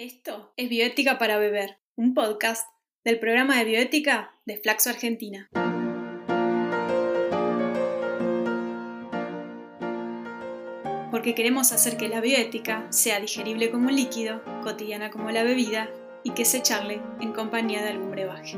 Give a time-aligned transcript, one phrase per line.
[0.00, 2.66] Esto es Bioética para Beber, un podcast
[3.04, 5.50] del programa de bioética de Flaxo Argentina.
[11.10, 15.90] Porque queremos hacer que la bioética sea digerible como un líquido, cotidiana como la bebida
[16.24, 18.56] y que se charle en compañía de algún brebaje.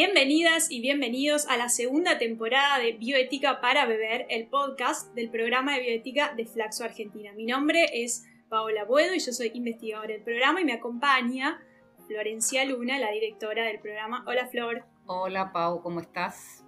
[0.00, 5.74] Bienvenidas y bienvenidos a la segunda temporada de Bioética para Beber, el podcast del programa
[5.74, 7.32] de bioética de Flaxo Argentina.
[7.32, 11.60] Mi nombre es Paola Buedo y yo soy investigadora del programa y me acompaña
[12.06, 14.22] Florencia Luna, la directora del programa.
[14.28, 14.84] Hola Flor.
[15.06, 16.62] Hola Pau, ¿cómo estás?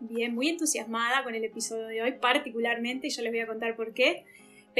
[0.00, 3.76] Bien, muy entusiasmada con el episodio de hoy, particularmente, y yo les voy a contar
[3.76, 4.26] por qué.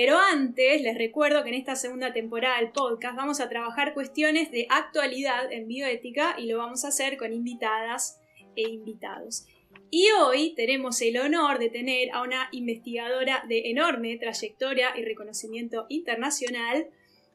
[0.01, 4.53] Pero antes, les recuerdo que en esta segunda temporada del podcast vamos a trabajar cuestiones
[4.53, 8.21] de actualidad en bioética y lo vamos a hacer con invitadas
[8.55, 9.49] e invitados.
[9.91, 15.87] Y hoy tenemos el honor de tener a una investigadora de enorme trayectoria y reconocimiento
[15.89, 16.87] internacional,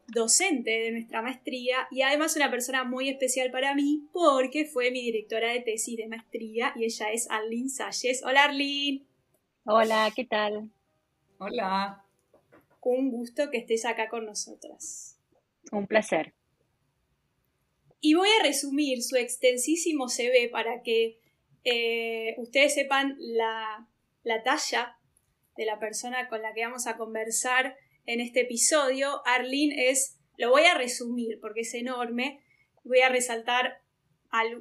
[0.08, 5.02] docente de nuestra maestría y además una persona muy especial para mí porque fue mi
[5.02, 8.24] directora de tesis de maestría y ella es Arlene Salles.
[8.24, 9.04] Hola Arlene.
[9.66, 10.70] Hola, ¿qué tal?
[11.40, 12.03] Hola
[12.92, 15.18] un gusto que estés acá con nosotras.
[15.72, 16.34] Un placer.
[18.02, 21.20] Y voy a resumir su extensísimo CV para que
[21.64, 23.88] eh, ustedes sepan la,
[24.24, 24.98] la talla
[25.56, 29.26] de la persona con la que vamos a conversar en este episodio.
[29.26, 32.42] Arlene es, lo voy a resumir porque es enorme,
[32.84, 33.82] voy a resaltar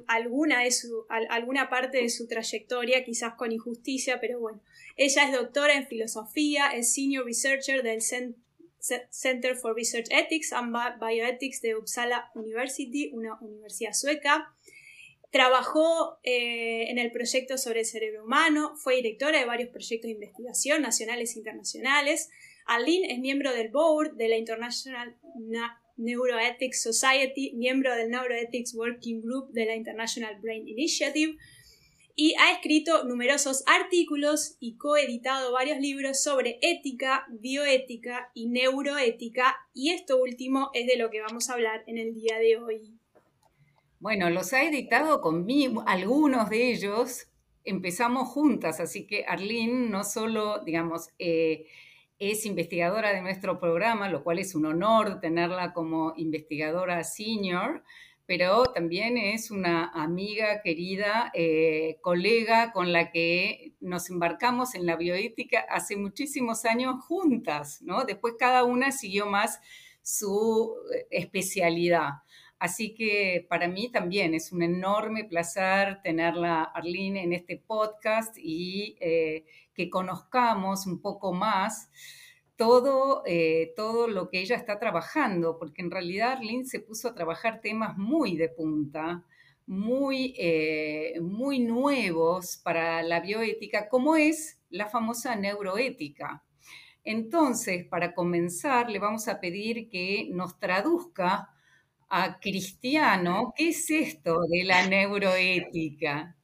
[0.07, 4.61] alguna, de su, alguna parte de su trayectoria, quizás con injusticia, pero bueno.
[4.95, 11.61] Ella es doctora en filosofía, es senior researcher del Center for Research Ethics and Bioethics
[11.61, 14.53] de Uppsala University, una universidad sueca.
[15.31, 20.13] Trabajó eh, en el proyecto sobre el cerebro humano, fue directora de varios proyectos de
[20.13, 22.29] investigación nacionales e internacionales.
[22.67, 25.17] Aline es miembro del board de la International
[25.97, 31.35] Neuroethics Society, miembro del Neuroethics Working Group de la International Brain Initiative,
[32.15, 39.91] y ha escrito numerosos artículos y coeditado varios libros sobre ética, bioética y neuroética, y
[39.91, 42.99] esto último es de lo que vamos a hablar en el día de hoy.
[43.99, 47.27] Bueno, los ha editado conmigo, algunos de ellos
[47.63, 51.65] empezamos juntas, así que Arlene no solo, digamos, eh,
[52.19, 57.83] es investigadora de nuestro programa, lo cual es un honor tenerla como investigadora senior,
[58.25, 64.95] pero también es una amiga querida, eh, colega con la que nos embarcamos en la
[64.95, 68.05] bioética hace muchísimos años juntas, ¿no?
[68.05, 69.59] Después cada una siguió más
[70.01, 72.23] su eh, especialidad.
[72.59, 78.95] Así que para mí también es un enorme placer tenerla, Arlene, en este podcast y
[79.01, 81.89] eh, que conozcamos un poco más
[82.63, 87.13] todo, eh, todo lo que ella está trabajando, porque en realidad Arlene se puso a
[87.13, 89.25] trabajar temas muy de punta,
[89.65, 96.41] muy, eh, muy nuevos para la bioética, como es la famosa neuroética.
[97.03, 101.49] Entonces, para comenzar, le vamos a pedir que nos traduzca
[102.09, 106.37] a cristiano qué es esto de la neuroética,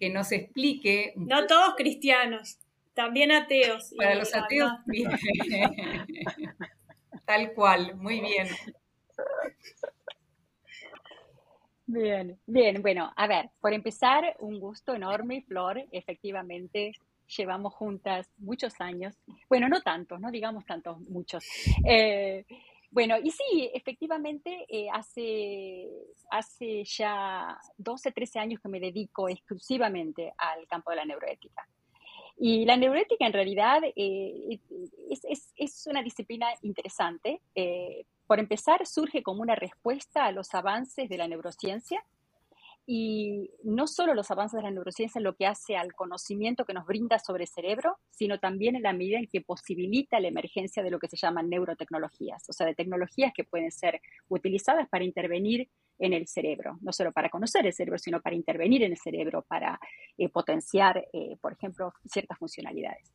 [0.00, 1.12] que nos explique.
[1.14, 2.58] No todos cristianos.
[2.94, 3.92] También ateos.
[3.96, 5.10] Para los ateos, bien.
[7.24, 8.48] Tal cual, muy bien.
[11.86, 16.92] Bien, bien, bueno, a ver, por empezar, un gusto enorme, Flor, efectivamente
[17.36, 19.14] llevamos juntas muchos años,
[19.48, 21.44] bueno, no tantos, no digamos tantos, muchos.
[21.86, 22.44] Eh,
[22.90, 25.88] bueno, y sí, efectivamente, eh, hace,
[26.30, 31.66] hace ya 12, 13 años que me dedico exclusivamente al campo de la neuroética.
[32.44, 34.58] Y la neuroética en realidad eh,
[35.56, 37.40] es, una disciplina interesante.
[37.54, 42.04] Eh, por empezar, surge como una respuesta a los avances de la neurociencia
[42.84, 46.84] y no solo los avances de la neurociencia lo que hace al conocimiento que nos
[46.84, 50.90] brinda sobre el cerebro, sino también en la medida en que posibilita la emergencia de
[50.90, 55.68] lo que se llaman neurotecnologías, o sea, de tecnologías que pueden ser utilizadas para intervenir
[56.02, 59.42] en el cerebro, no solo para conocer el cerebro, sino para intervenir en el cerebro,
[59.42, 59.78] para
[60.18, 63.12] eh, potenciar, eh, por ejemplo, ciertas funcionalidades.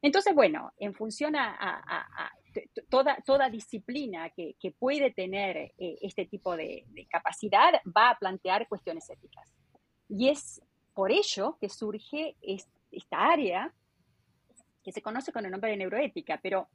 [0.00, 2.30] Entonces, bueno, en función a,
[2.88, 9.10] toda, toda disciplina que, puede tener eh, este tipo de, capacidad va a plantear cuestiones
[9.10, 9.52] éticas.
[10.08, 10.62] Y es
[10.94, 13.74] por ello que surge esta área
[14.84, 16.68] que se conoce con el nombre de neuroética, pero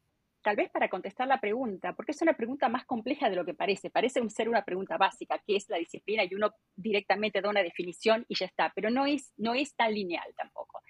[0.45, 3.55] tal vez para contestar la pregunta, porque es una pregunta más compleja de lo que
[3.55, 3.89] parece.
[3.89, 6.23] Parece ser una pregunta básica, ¿qué es la disciplina?
[6.23, 9.91] Y uno directamente da una definición y ya está, pero no es, no es tan
[9.91, 10.83] lineal tampoco.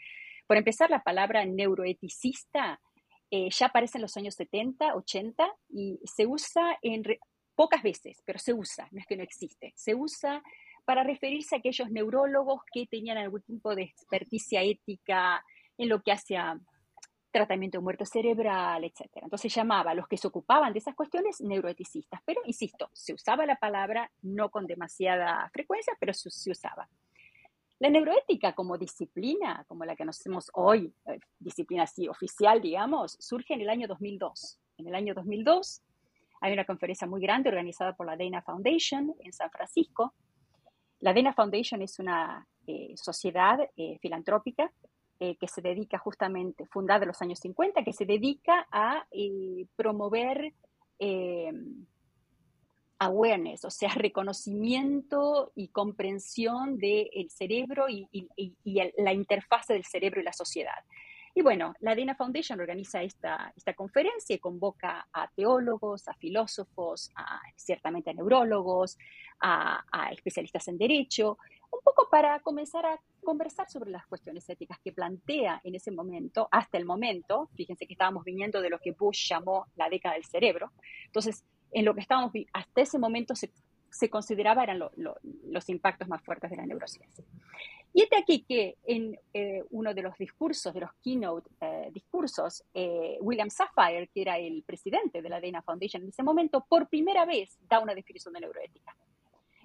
[0.45, 2.81] Por empezar, la palabra neuroeticista
[3.31, 7.03] eh, ya aparece en los años 70, 80 y se usa en
[7.55, 10.43] pocas veces, pero se usa, no es que no existe, se usa
[10.83, 15.41] para referirse a aquellos neurólogos que tenían algún tipo de experticia ética
[15.77, 16.59] en lo que hacía
[17.35, 19.09] tratamiento de muerte cerebral, etc.
[19.15, 23.45] Entonces llamaba a los que se ocupaban de esas cuestiones neuroeticistas, pero insisto, se usaba
[23.45, 26.87] la palabra no con demasiada frecuencia, pero se, se usaba.
[27.79, 33.53] La neuroética como disciplina, como la que conocemos hoy, eh, disciplina así oficial, digamos, surge
[33.53, 34.59] en el año 2002.
[34.77, 35.81] En el año 2002
[36.39, 40.13] hay una conferencia muy grande organizada por la Dana Foundation en San Francisco.
[41.01, 44.71] La Dana Foundation es una eh, sociedad eh, filantrópica
[45.19, 49.05] que se dedica justamente, fundada en los años 50, que se dedica a
[49.75, 50.53] promover
[52.99, 58.07] awareness, o sea, reconocimiento y comprensión del cerebro y,
[58.97, 60.83] la interfase del cerebro y la sociedad.
[61.37, 67.11] Y bueno, la Dana Foundation organiza esta, esta conferencia y convoca a teólogos, a filósofos,
[67.57, 68.97] ciertamente a neurólogos,
[69.41, 71.37] a, a especialistas en derecho,
[71.69, 76.47] un poco para comenzar a conversar sobre las cuestiones éticas que plantea en ese momento,
[76.51, 80.23] hasta el momento, fíjense que estábamos viniendo de lo que Bush llamó la década del
[80.23, 80.71] cerebro,
[81.05, 83.51] entonces en lo que estábamos, hasta ese momento se,
[83.95, 87.23] se consideraba eran los impactos más fuertes de la neurociencia.
[87.93, 92.61] Y este aquí que en eh, uno de los discursos, de los keynote eh, discursos,
[92.73, 96.89] eh, William Safire, que era el presidente de la Dana Foundation en ese momento, por
[96.89, 98.93] primera vez da una definición de neuroética.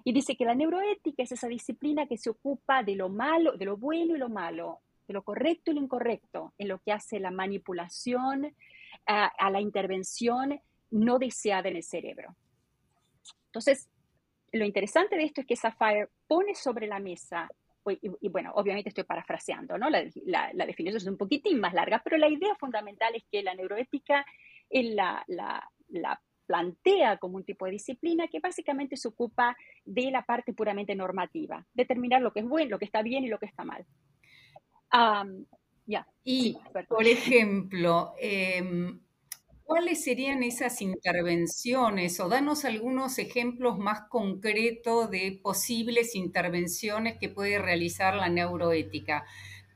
[0.05, 3.65] Y dice que la neuroética es esa disciplina que se ocupa de lo malo, de
[3.65, 4.79] lo bueno y lo malo,
[5.09, 8.55] de lo correcto y lo incorrecto, en lo que hace la manipulación,
[9.05, 12.35] a la intervención no deseada en el cerebro.
[13.47, 13.89] Entonces,
[14.51, 17.49] lo interesante de esto es que Sapphire pone sobre la mesa,
[18.01, 19.89] y, bueno, obviamente estoy parafraseando, ¿no?
[19.89, 20.03] La,
[20.65, 24.25] definición es un poquitín más larga, pero la idea fundamental es que la neuroética
[24.69, 29.55] la, la, plantea como un tipo de disciplina que básicamente se ocupa
[29.85, 33.29] de la parte puramente normativa, determinar lo que es bueno, lo que está bien y
[33.29, 33.85] lo que está mal.
[35.85, 36.07] ya.
[36.23, 36.57] Y,
[36.87, 38.99] por ejemplo, em,
[39.71, 47.57] ¿Cuáles serían esas intervenciones o danos algunos ejemplos más concretos de posibles intervenciones que puede
[47.57, 49.23] realizar la neuroética?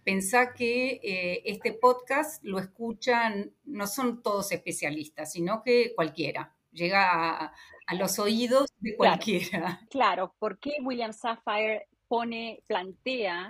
[0.04, 7.54] Pensá que eh, este podcast lo escuchan, no son todos especialistas, sino que cualquiera, llega
[7.88, 9.48] a, los oídos de cualquiera.
[9.50, 13.50] Claro, claro, porque William Safire pone, plantea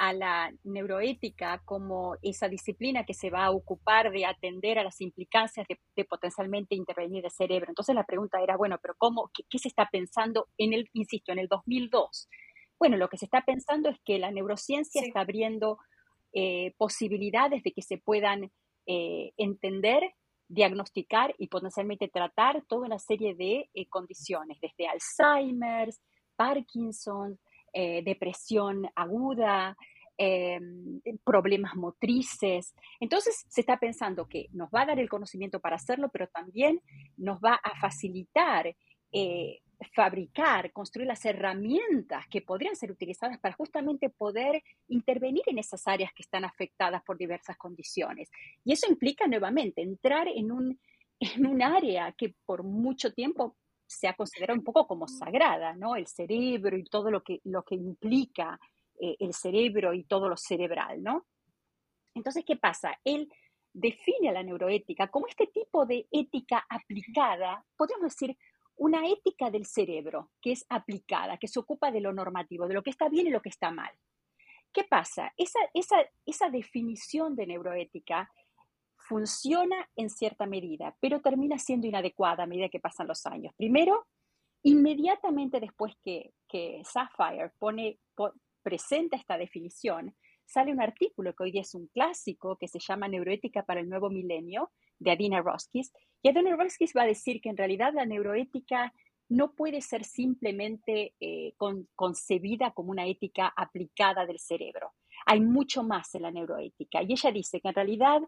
[0.00, 4.98] a la neuroética como esa disciplina que se va a ocupar de atender a las
[5.02, 7.66] implicancias de, potencialmente intervenir el cerebro.
[7.68, 11.38] Entonces la pregunta era, bueno, pero ¿cómo, qué, se está pensando en el, insisto, en
[11.38, 12.30] el 2002?
[12.78, 15.76] Bueno, lo que se está pensando es que la neurociencia está abriendo
[16.32, 18.50] eh, posibilidades de que se puedan
[18.86, 20.14] eh, entender,
[20.48, 25.90] diagnosticar y potencialmente tratar toda una serie de eh, condiciones, desde Alzheimer,
[26.36, 27.38] Parkinson,
[27.72, 29.76] depresión aguda,
[30.22, 32.74] Em, problemas motrices.
[33.00, 36.82] Entonces se está pensando que nos va a dar el conocimiento para hacerlo, pero también
[37.16, 38.76] nos va a facilitar
[39.12, 39.60] eh,
[39.94, 46.12] fabricar, construir las herramientas que podrían ser utilizadas para justamente poder intervenir en esas áreas
[46.12, 48.30] que están afectadas por diversas condiciones.
[48.62, 50.78] Y eso implica nuevamente entrar en un,
[51.18, 53.56] en un área que por mucho tiempo
[53.90, 55.96] se ha considerado un poco como sagrada, ¿no?
[55.96, 58.58] El cerebro y todo lo que, lo que implica
[59.00, 61.26] eh, el cerebro y todo lo cerebral, ¿no?
[62.14, 62.96] Entonces, ¿qué pasa?
[63.02, 63.28] Él
[63.72, 68.36] define a la neuroética como este tipo de ética aplicada, podríamos decir,
[68.76, 72.82] una ética del cerebro que es aplicada, que se ocupa de lo normativo, de lo
[72.82, 73.92] que está bien y lo que está mal.
[74.72, 75.32] ¿Qué pasa?
[75.36, 78.30] Esa, esa, esa definición de neuroética
[79.10, 83.52] funciona en cierta medida, pero termina siendo inadecuada a medida que pasan los años.
[83.56, 84.06] Primero,
[84.62, 87.50] inmediatamente después que, que Sapphire
[88.62, 90.14] presenta esta definición,
[90.46, 93.88] sale un artículo que hoy día es un clásico que se llama Neuroética para el
[93.88, 95.92] Nuevo Milenio, de Adina Roskis.
[96.22, 98.92] Y Adina Roskis va a decir que en realidad la neuroética
[99.28, 101.54] no puede ser simplemente eh,
[101.96, 104.92] concebida como una ética aplicada del cerebro.
[105.26, 107.02] Hay mucho más en la neuroética.
[107.02, 108.22] Y ella dice que en realidad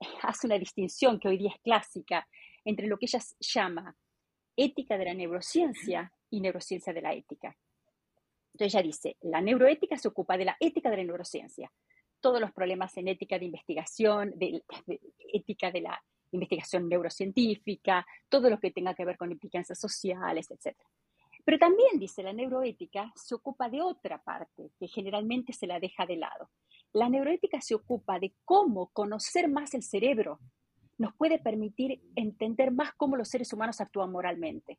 [0.22, 2.26] hace una distinción que hoy día es clásica
[2.64, 3.96] entre lo que ella llama
[4.56, 7.56] ética de la neurociencia y neurociencia de la ética.
[8.52, 11.70] Entonces ella dice, la neuroética se ocupa de la ética de la neurociencia.
[12.20, 14.62] Todos los problemas en ética de investigación, de,
[15.32, 20.74] ética de la investigación neurocientífica, todo lo que tenga que ver con implicancias sociales, etc.
[21.44, 26.06] Pero también, dice la neuroética, se ocupa de otra parte que generalmente se la deja
[26.06, 26.50] de lado.
[26.96, 30.40] La neuroética se ocupa de cómo conocer más el cerebro
[30.96, 34.78] nos puede permitir entender más cómo los seres humanos actúan moralmente.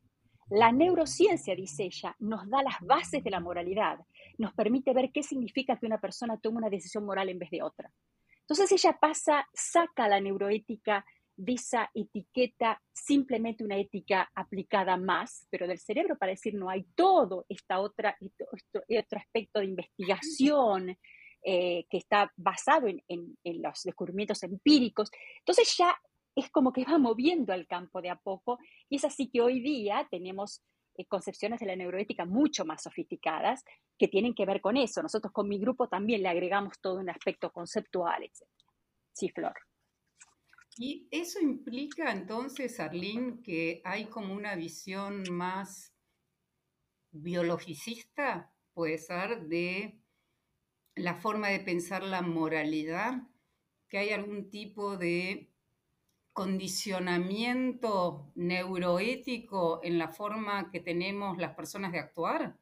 [0.50, 4.00] La neurociencia, dice ella, nos da las bases de la moralidad,
[4.36, 7.62] nos permite ver qué significa que una persona tome una decisión moral en vez de
[7.62, 7.88] otra.
[8.40, 11.06] Entonces ella pasa, saca la neuroética
[11.36, 16.82] de esa etiqueta, simplemente una ética aplicada más, pero del cerebro para decir no hay
[16.96, 20.98] todo esta otra, otro aspecto de investigación
[21.42, 25.10] eh, que está basado en, en los descubrimientos empíricos.
[25.40, 25.94] Entonces ya
[26.34, 29.60] es como que va moviendo al campo de a poco y es así que hoy
[29.60, 30.62] día tenemos
[30.98, 33.64] eh, concepciones de la neuroética mucho más sofisticadas
[33.96, 35.00] que tienen que ver con eso.
[35.00, 38.42] Nosotros con mi grupo también le agregamos todo un aspecto conceptual, etc.
[39.12, 39.54] Sí, Flor.
[40.76, 45.94] Y eso implica entonces, Arlene, que hay como una visión más
[47.12, 50.00] biologicista, puede ser, de
[50.98, 53.22] la forma de pensar la moralidad,
[53.88, 55.50] que hay algún tipo de
[56.32, 62.56] condicionamiento neuroético en la forma que tenemos las personas de actuar?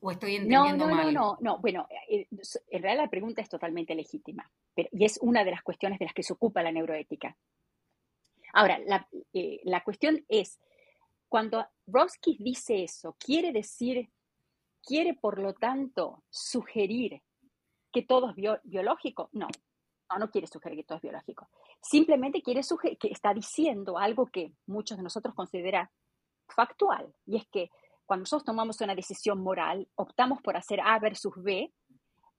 [0.00, 1.14] ¿O estoy entendiendo no, no, mal?
[1.14, 1.58] No, no, no.
[1.60, 5.62] Bueno, eh, en realidad la pregunta es totalmente legítima pero, y es una de las
[5.62, 7.36] cuestiones de las que se ocupa la neuroética.
[8.52, 10.58] Ahora, la, eh, la cuestión es,
[11.28, 14.08] cuando Roski dice eso, quiere decir,
[14.88, 17.22] quiere por lo tanto sugerir
[17.92, 19.28] que todo es biológico.
[19.32, 19.46] No,
[20.10, 21.50] no, no quiere sugerir que todo es biológico.
[21.82, 25.90] Simplemente quiere sugerir que está diciendo algo que muchos de nosotros consideran
[26.48, 27.70] factual, y es que
[28.06, 31.70] cuando nosotros tomamos una decisión moral, optamos por hacer A versus B,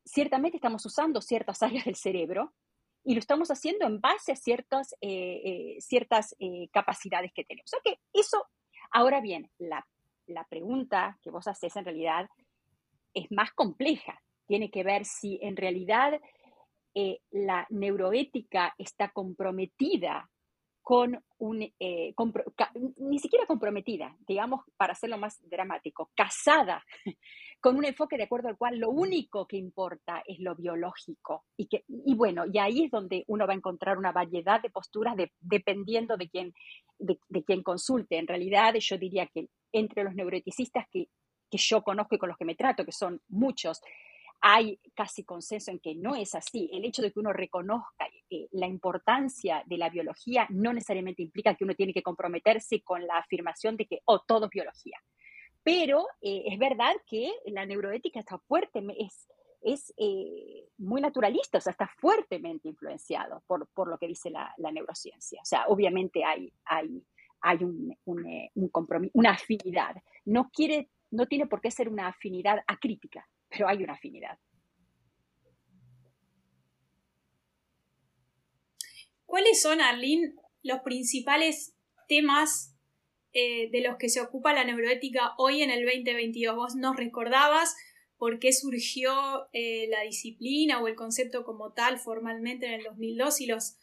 [0.03, 2.53] ciertamente estamos usando ciertas áreas del cerebro
[3.03, 7.72] y lo estamos haciendo en base a ciertas, eh, eh, ciertas eh, capacidades que tenemos.
[7.75, 8.48] O eso,
[8.91, 9.86] ahora bien, la,
[10.30, 12.30] la pregunta que vos haces en realidad
[13.14, 14.22] es más compleja.
[14.48, 16.20] Tiene que ver si en realidad
[16.96, 20.30] eh, la neuroética está comprometida
[20.90, 22.16] con un, eh,
[22.98, 26.84] ni siquiera comprometida, digamos, para hacerlo más dramático, casada
[27.62, 31.46] con un enfoque de acuerdo al cual lo único que importa es lo biológico.
[31.56, 34.72] Y, que, y bueno, y ahí es donde uno va a encontrar una variedad de
[34.72, 36.54] posturas dependiendo de quién,
[37.00, 38.18] de, de consulte.
[38.18, 41.08] En realidad, yo diría que entre los neuroeticistas que,
[41.50, 43.82] que yo conozco y con los que me trato, que son muchos,
[44.41, 46.70] hay casi consenso en que no es así.
[46.72, 51.56] El hecho de que uno reconozca eh, la importancia de la biología no necesariamente implica
[51.56, 54.98] que uno tiene que comprometerse con la afirmación de que, oh, todo es biología.
[55.63, 59.27] Pero eh, es verdad que la neuroética está fuerte, es,
[59.62, 64.54] es eh, muy naturalista, o sea, está fuertemente influenciado por, por lo que dice la,
[64.72, 65.42] neurociencia.
[65.42, 67.04] O sea, obviamente hay, hay,
[67.42, 69.96] hay un, un compromiso, una afinidad.
[70.25, 74.38] No, quiere, no tiene por qué ser una afinidad acrítica pero hay una afinidad.
[79.25, 81.75] ¿Cuáles son, Arlene, los principales
[82.08, 82.75] temas
[83.34, 86.56] eh, de los que se ocupa la neuroética hoy en el 2022?
[86.56, 87.75] Vos nos recordabas
[88.20, 93.42] por qué surgió eh, la disciplina o el concepto como tal formalmente en el 2002
[93.42, 93.78] y los,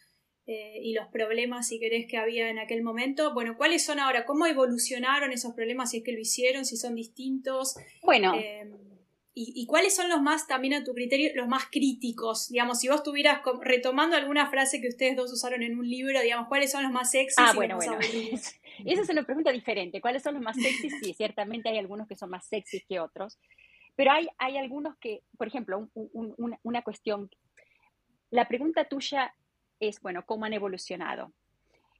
[0.46, 3.32] eh, y los problemas, si querés, que había en aquel momento.
[3.32, 4.26] Bueno, ¿cuáles son ahora?
[4.26, 5.90] ¿Cómo evolucionaron esos problemas?
[5.90, 7.76] Si es que lo hicieron, si son distintos.
[8.02, 8.34] Bueno.
[9.38, 12.48] ¿Y, cuáles son los más, también a tu criterio, los más críticos?
[12.48, 16.48] Digamos, si vos estuvieras retomando alguna frase que ustedes dos usaron en un libro, digamos,
[16.48, 17.36] ¿cuáles son los más sexys?
[17.36, 17.98] Ah, bueno, bueno.
[18.86, 20.00] Esa es una pregunta diferente.
[20.00, 20.94] ¿Cuáles son los más sexys?
[21.02, 23.38] Sí, ciertamente hay algunos que son más sexys que otros.
[23.96, 27.30] Pero hay, hay algunos que, por ejemplo, una cuestión.
[28.30, 29.34] La pregunta tuya
[29.80, 31.32] es, bueno, ¿cómo han evolucionado?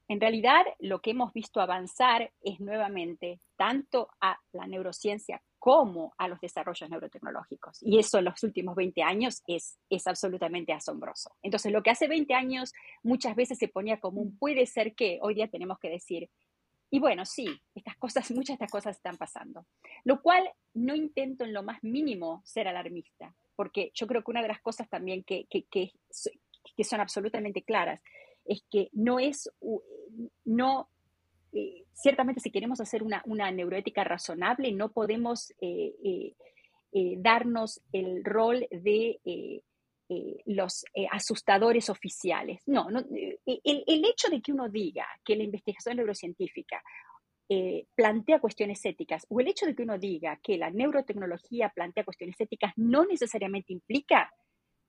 [0.09, 6.29] En realidad, lo que hemos visto avanzar es nuevamente tanto a la neurociencia como a
[6.29, 7.83] los desarrollos neurotecnológicos.
[7.83, 11.33] Y eso en los últimos 20 años es, es absolutamente asombroso.
[11.43, 12.73] Entonces, lo que hace 20 años
[13.03, 16.31] muchas veces se ponía como un puede ser que, hoy día tenemos que decir,
[16.90, 19.66] y bueno, sí, estas cosas, muchas de estas cosas están pasando.
[20.05, 24.43] Lo cual no intento en lo más mínimo ser alarmista, porque yo creo que una
[24.43, 25.93] de las cosas también que, que, que,
[26.85, 28.02] son absolutamente claras
[28.45, 29.50] es que no es,
[30.45, 30.88] no
[31.52, 35.95] eh, ciertamente si queremos hacer una, neuroética razonable, no podemos eh,
[36.93, 39.21] eh, darnos el rol de
[40.44, 42.62] los asustadores oficiales.
[42.66, 46.82] No, el, el, hecho de que uno diga que la investigación neurocientífica
[47.94, 52.40] plantea cuestiones éticas o el hecho de que uno diga que la neurotecnología plantea cuestiones
[52.40, 54.32] éticas no necesariamente implica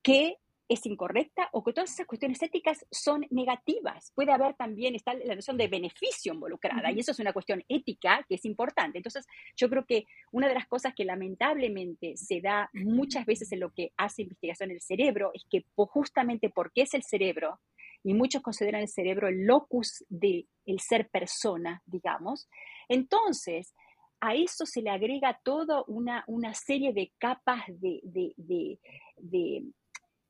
[0.02, 0.38] que
[0.70, 4.12] es incorrecta o que todas esas cuestiones éticas son negativas.
[4.16, 8.26] Puede haber también está la noción de beneficio involucrada y eso es una cuestión ética
[8.28, 8.98] que es importante.
[8.98, 13.62] Entonces, yo creo que una de las cosas que lamentablemente se da muchas veces en
[13.62, 17.60] lo que hace investigación el cerebro es que justamente porque es el cerebro,
[18.04, 22.48] y muchos consideran el cerebro el locus de el ser persona, digamos,
[22.88, 23.74] entonces
[24.20, 29.64] a eso se le agrega toda una, una serie de capas de, de,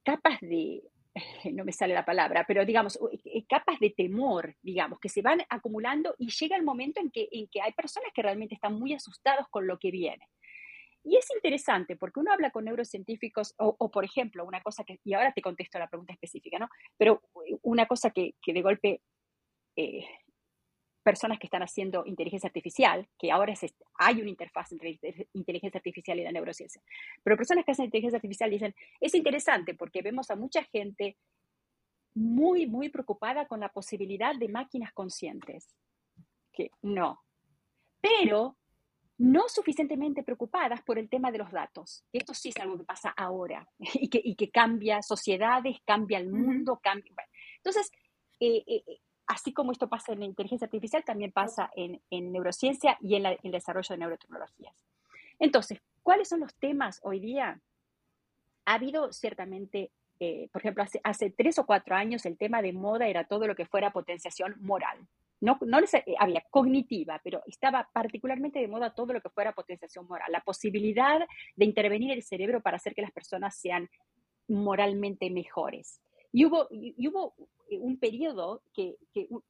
[0.08, 0.82] capas de,
[1.54, 5.42] no me sale la palabra, pero digamos, eh, capas de temor, digamos, que se van
[5.50, 8.94] acumulando y llega el momento en que, en que hay personas que realmente están muy
[8.94, 10.26] asustados con lo que viene.
[11.04, 15.14] Y es interesante porque uno habla con neurocientíficos, o, por ejemplo, una cosa que, y
[15.14, 16.70] ahora te contesto la pregunta específica, ¿no?
[16.98, 17.22] Pero
[17.62, 19.02] una cosa que, que de golpe
[19.78, 20.06] eh,
[21.08, 23.54] personas que están haciendo inteligencia artificial, que ahora
[23.98, 25.00] hay una interfaz entre
[25.32, 26.82] inteligencia artificial y la neurociencia,
[27.24, 31.16] pero personas que hacen inteligencia artificial dicen, es interesante porque vemos a mucha gente
[32.14, 35.74] muy, muy preocupada con la posibilidad de máquinas conscientes,
[36.52, 37.22] que no,
[38.02, 38.58] pero
[39.18, 42.04] no suficientemente preocupadas por el tema de los datos.
[42.12, 46.28] Esto sí es algo que pasa ahora y que, y que cambia sociedades, cambia el
[46.30, 47.14] mundo, cambia...
[47.60, 47.94] Entonces,
[48.42, 53.16] eh, eh, así como esto pasa en la inteligencia artificial, también pasa en, neurociencia y
[53.16, 54.74] en, el desarrollo de neurotecnologías.
[55.40, 57.60] Entonces, ¿cuáles son los temas hoy día?
[58.66, 63.08] Ha habido ciertamente, eh, por ejemplo, hace, tres o cuatro años el tema de moda
[63.08, 65.08] era todo lo que fuera potenciación moral.
[65.40, 69.54] No, no les, eh, había cognitiva, pero estaba particularmente de moda todo lo que fuera
[69.54, 71.20] potenciación moral, la posibilidad
[71.56, 73.88] de intervenir el cerebro para hacer que las personas sean
[74.48, 76.02] moralmente mejores.
[76.38, 77.34] Y hubo, y hubo
[77.68, 78.96] eh, un periodo que,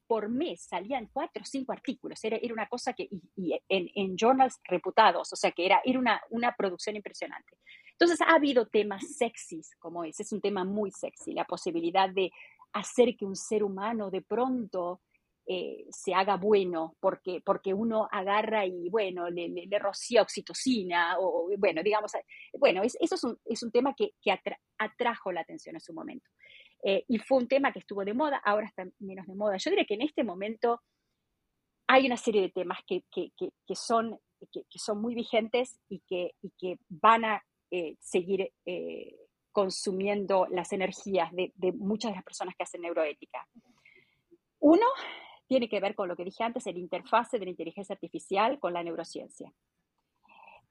[0.08, 4.16] por mes salían cuatro o cinco artículos, era, era una cosa que, y, en, en,
[4.16, 7.58] journals reputados, o sea que era, era una, una producción impresionante.
[7.92, 12.32] Entonces ha habido temas sexys como ese, es un tema muy sexy, la posibilidad de
[12.72, 15.02] hacer que un ser humano de pronto
[15.46, 21.50] eh, se haga bueno porque, porque uno agarra y, bueno, le, le, rocía oxitocina, o,
[21.58, 22.14] bueno, digamos,
[22.58, 24.32] bueno, eso es un, es un tema que, que
[24.78, 26.30] atrajo la atención en su momento.
[26.84, 29.58] Eh, y fue un tema que estuvo de moda, ahora está menos de moda.
[29.58, 30.82] Yo diría que en este momento
[31.88, 34.20] hay una serie de temas que, que, que, son,
[34.52, 39.16] que, son muy vigentes y que, y que van a eh, seguir eh,
[39.52, 43.48] consumiendo las energías de, de, muchas de las personas que hacen neuroética.
[44.60, 44.86] Uno
[45.48, 48.74] tiene que ver con lo que dije antes, el interfase de la inteligencia artificial con
[48.74, 49.52] la neurociencia.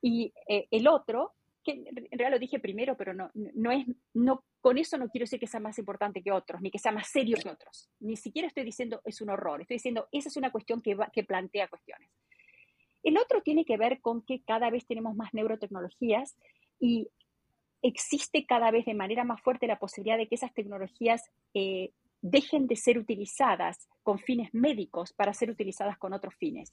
[0.02, 1.35] Y el otro
[1.66, 5.24] que en realidad lo dije primero, pero no, no es, no, con eso no quiero
[5.24, 7.90] decir que sea más importante que otros, ni que sea más serio que otros.
[7.98, 11.68] Ni siquiera estoy diciendo es un horror, estoy diciendo esa es una cuestión que, plantea
[11.68, 12.08] cuestiones.
[13.02, 16.36] El otro tiene que ver con que cada vez tenemos más neurotecnologías
[16.78, 17.08] y
[17.82, 22.66] existe cada vez de manera más fuerte la posibilidad de que esas tecnologías eh, dejen
[22.66, 26.72] de ser utilizadas con fines médicos para ser utilizadas con otros fines.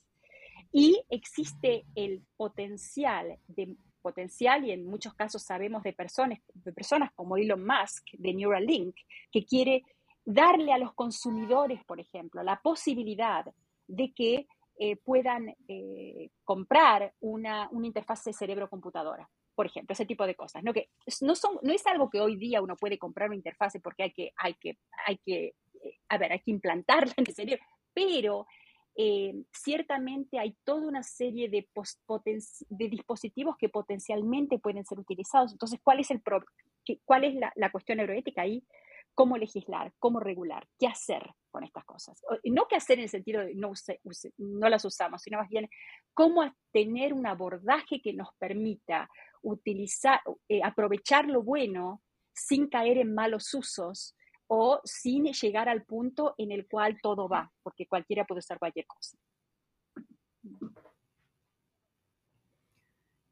[0.71, 7.11] Y existe el potencial de potencial y en muchos casos sabemos de personas, de personas
[7.13, 8.95] como Elon Musk de Neuralink,
[9.31, 9.83] que quiere
[10.25, 13.45] darle a los consumidores, por ejemplo, la posibilidad
[13.87, 14.47] de que
[14.79, 20.63] eh, puedan eh, comprar una, una interfaz cerebro-computadora, por ejemplo, ese tipo de cosas.
[20.63, 20.73] ¿no?
[20.73, 20.89] Que
[21.21, 24.11] no, son, no es algo que hoy día uno puede comprar una interfaz porque hay
[24.11, 28.47] que, hay que, hay que, eh, a ver, hay que implantarla en el cerebro, pero
[28.95, 31.67] eh, ciertamente hay toda una serie de,
[32.69, 35.51] de, dispositivos que potencialmente pueden ser utilizados.
[35.51, 36.21] Entonces, ¿cuál es, el
[37.03, 38.63] cuál es la, cuestión neuroética ahí?
[39.15, 39.93] ¿Cómo legislar?
[39.99, 40.67] ¿Cómo regular?
[40.79, 42.21] ¿Qué hacer con estas cosas?
[42.43, 43.73] No qué hacer en el sentido de no,
[44.37, 45.69] no las usamos, sino más bien
[46.13, 49.09] cómo tener un abordaje que nos permita
[49.41, 52.01] utilizar, eh, aprovechar lo bueno
[52.33, 54.15] sin caer en malos usos
[54.55, 58.85] o sin llegar al punto en el cual todo va, porque cualquiera puede usar cualquier
[58.85, 59.17] cosa.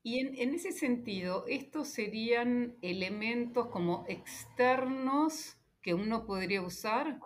[0.01, 7.19] Y en, ese sentido, estos serían elementos como externos que uno podría usar,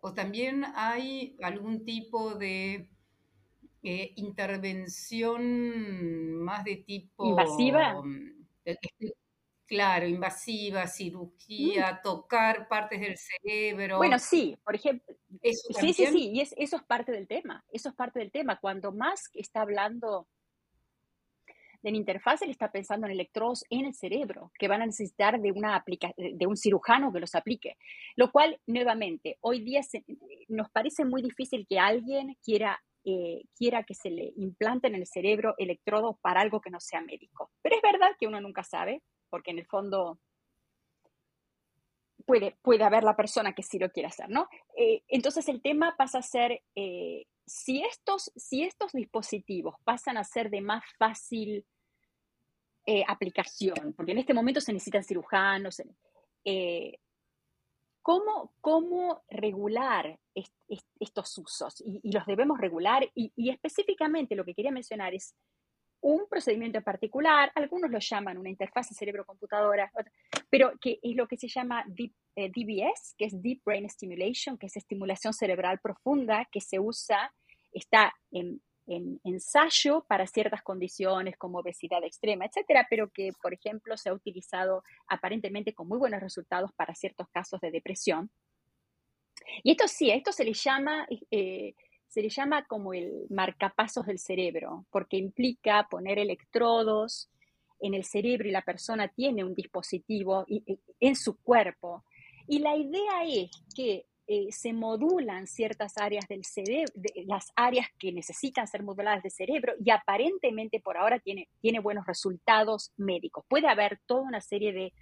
[0.00, 2.88] o también hay algún tipo de
[3.84, 8.02] eh, intervención más de tipo invasiva.
[9.66, 12.02] Claro, invasiva, cirugía, mm.
[12.02, 13.96] tocar partes del cerebro.
[13.96, 15.16] Bueno, sí, por ejemplo.
[15.42, 17.64] sí, sí, sí, y eso es parte del tema.
[17.72, 18.60] Eso es parte del tema.
[18.60, 20.28] Cuando Musk está hablando
[21.82, 25.40] de la interfaz, él está pensando en electrodos en el cerebro que van a necesitar
[25.40, 25.84] de, una
[26.16, 27.76] de un cirujano que los aplique.
[28.14, 29.80] Lo cual, nuevamente, hoy día
[30.46, 35.06] nos parece muy difícil que alguien quiera eh, quiera que se le implante en el
[35.06, 37.52] cerebro electrodos para algo que no sea médico.
[37.62, 39.00] Pero es verdad que uno nunca sabe
[39.30, 40.18] porque en el fondo
[42.24, 44.48] puede, puede haber la persona que sí lo quiere hacer, ¿no?
[44.76, 46.62] Eh, entonces el tema pasa a ser,
[47.46, 51.64] si, estos, si estos dispositivos pasan a ser de más fácil
[53.08, 55.82] aplicación, porque en este momento se necesitan cirujanos,
[58.00, 60.20] ¿cómo, ¿cómo, regular
[61.00, 61.82] estos usos?
[61.84, 65.34] Y, los debemos regular y específicamente lo que quería mencionar es
[66.06, 69.90] un procedimiento en particular, algunos lo llaman una interfaz cerebro-computadora,
[70.48, 74.66] pero que es lo que se llama DBS, eh, que es Deep Brain Stimulation, que
[74.66, 77.34] es estimulación cerebral profunda, que se usa,
[77.72, 84.10] está en, ensayo para ciertas condiciones como obesidad extrema, etcétera, pero que, por ejemplo, se
[84.10, 88.30] ha utilizado aparentemente con muy buenos resultados para ciertos casos de depresión.
[89.64, 91.74] Y esto sí, esto se le llama eh,
[92.08, 97.28] se le llama como el marcapasos del cerebro, porque implica poner electrodos
[97.80, 100.46] en el cerebro y la persona tiene un dispositivo
[101.00, 102.04] en su cuerpo.
[102.48, 106.92] Y la idea es que eh, se modulan ciertas áreas del cerebro,
[107.26, 112.06] las áreas que necesitan ser moduladas del cerebro y aparentemente por ahora tiene, tiene buenos
[112.06, 113.44] resultados médicos.
[113.48, 114.92] Puede haber toda una serie de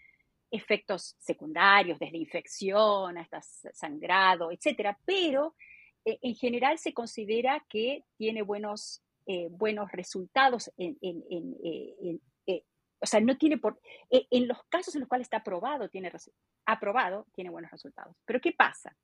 [0.51, 3.41] efectos secundarios, desde infección hasta
[3.73, 5.55] sangrado, etcétera, pero
[6.05, 12.19] en general se considera que tiene buenos, eh, buenos resultados en, eh,
[13.01, 16.11] o sea, no tiene por, en los casos en los cuales está aprobado, tiene,
[16.65, 18.17] aprobado, tiene buenos resultados.
[18.25, 18.97] Pero ¿qué pasa?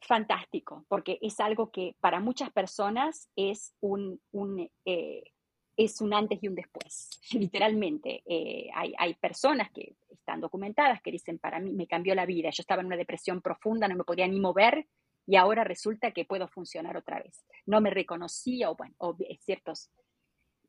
[0.00, 4.20] Fantástico, porque es algo que para muchas personas es un
[5.76, 8.22] es un antes y un después, literalmente.
[8.74, 12.62] hay, hay, personas que están documentadas, que dicen, para mí me cambió la vida, yo
[12.62, 14.86] estaba en una depresión profunda, no me podía ni mover
[15.26, 17.44] y ahora resulta que puedo funcionar otra vez.
[17.66, 19.90] No me reconocía, o bueno, o, ciertos.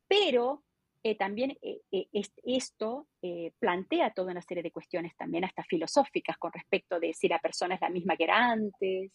[0.08, 0.62] Pero
[1.02, 2.08] eh, también eh, eh,
[2.44, 3.06] esto
[3.58, 7.74] plantea toda una serie de cuestiones también hasta filosóficas con respecto de si la persona
[7.74, 9.12] es la misma que era antes,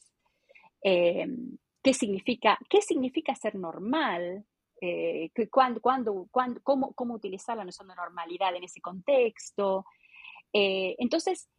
[0.81, 4.45] qué significa, qué significa ser normal,
[5.49, 6.27] cuándo, cuándo,
[6.63, 9.85] cómo, cómo utilizar la noción de normalidad en ese contexto,
[10.53, 11.49] eh, entonces,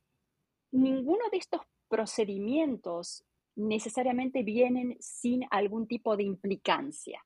[0.70, 7.24] ninguno de estos procedimientos necesariamente vienen sin algún tipo de implicancia.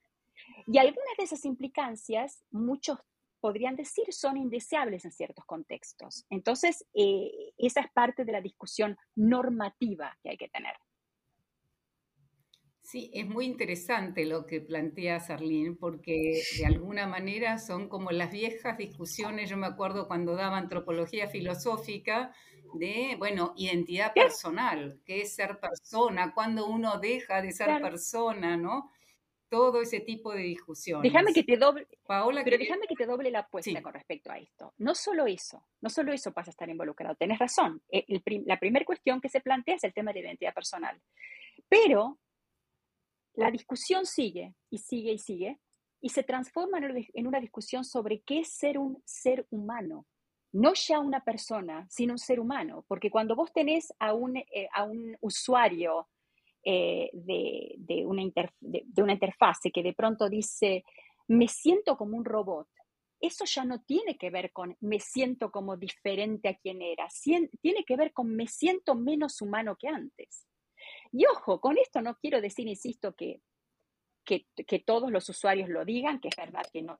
[0.67, 2.99] Y algunas de esas implicancias, muchos
[3.41, 6.25] podrían decir, son indeseables en ciertos contextos.
[6.31, 10.75] Entonces, eh, esa es parte de la discusión normativa que hay que tener.
[12.87, 18.31] Sí, es muy interesante lo que plantea Sarlín, porque de alguna manera son como las
[18.31, 22.33] viejas discusiones, yo me acuerdo cuando daba antropología filosófica,
[22.75, 28.92] de, bueno, identidad personal, qué es ser persona, cuando uno deja de ser persona, ¿no?
[29.49, 31.12] Todo ese tipo de discusiones.
[31.12, 34.38] Déjame que te doble, Paola, pero déjame que te doble la apuesta con respecto a
[34.38, 34.75] esto.
[34.79, 37.83] No solo eso, no solo eso pasa a estar involucrado, tenés razón.
[37.90, 38.05] Eh,
[38.44, 41.01] la primera cuestión que se plantea es el tema de identidad personal.
[41.68, 42.20] Pero
[43.37, 45.61] la discusión sigue y sigue y sigue
[46.01, 50.07] y se transforma en una discusión sobre qué es ser un ser humano.
[50.53, 52.85] No ya una persona, sino un ser humano.
[52.88, 56.09] Porque cuando vos tenés a un, eh, a un usuario
[56.64, 58.22] eh, de, una
[58.61, 60.85] de, una interfase que de pronto dice,
[61.29, 62.68] me siento como un robot,
[63.20, 67.09] eso ya no tiene que ver con me siento como diferente a quien era,
[67.61, 70.46] tiene que ver con me siento menos humano que antes.
[71.17, 73.41] Y ojo, con esto no quiero decir, insisto, que,
[74.27, 76.99] que, todos los usuarios lo digan, que es verdad que no,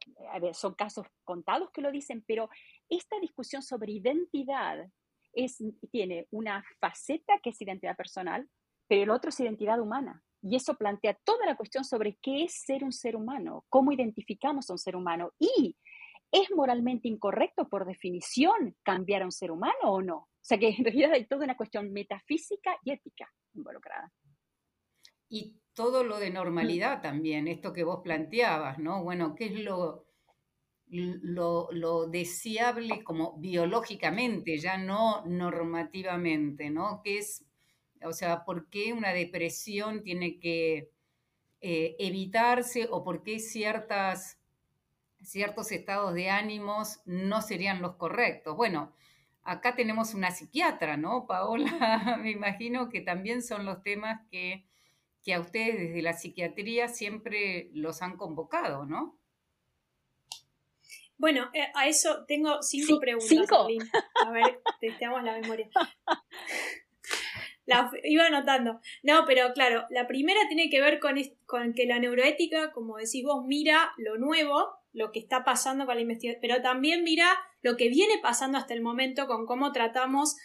[0.55, 2.49] son casos contados que lo dicen, pero
[2.89, 4.91] esta discusión sobre identidad
[5.35, 8.49] es, tiene una faceta que es identidad personal,
[8.89, 10.23] pero el otro es identidad humana.
[10.41, 14.71] Y eso plantea toda la cuestión sobre qué es ser un ser humano, cómo identificamos
[14.71, 15.77] a un ser humano y
[16.31, 20.17] ¿es moralmente incorrecto por definición cambiar a un ser humano o no?
[20.17, 24.13] O sea que en realidad hay toda una cuestión metafísica y ética involucrada.
[25.29, 29.03] Y todo lo de normalidad también, esto que vos planteabas, ¿no?
[29.03, 30.07] Bueno, ¿qué es lo,
[30.89, 37.01] lo, deseable como biológicamente, ya no normativamente, ¿no?
[37.03, 37.45] ¿Qué es,
[38.03, 40.91] o sea, por qué una depresión tiene que
[41.61, 44.39] eh, evitarse o por qué ciertas,
[45.27, 48.57] ciertos estados de ánimos no serían los correctos?
[48.57, 48.95] Bueno,
[49.47, 52.17] Acá tenemos una psiquiatra, ¿no, Paola?
[52.21, 54.67] Me imagino que también son los temas que,
[55.33, 59.17] a ustedes desde la psiquiatría siempre los han convocado, ¿no?
[61.17, 63.29] Bueno, eh, a eso tengo cinco preguntas.
[63.29, 63.69] ¿Cinco?
[64.25, 65.69] A ver, testeamos la memoria.
[67.67, 68.81] La iba anotando.
[69.03, 73.25] No, pero claro, la primera tiene que ver con, con que la neuroética, como decís
[73.25, 77.29] vos, mira lo nuevo, lo que está pasando con la investigación, pero también mira
[77.61, 80.37] lo que viene pasando hasta el momento con cómo tratamos